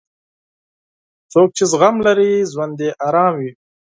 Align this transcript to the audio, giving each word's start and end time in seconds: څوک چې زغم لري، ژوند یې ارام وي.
څوک 1.31 1.49
چې 1.57 1.63
زغم 1.71 1.95
لري، 2.07 2.31
ژوند 2.51 2.77
یې 2.85 2.89
ارام 3.07 3.33
وي. 3.39 3.51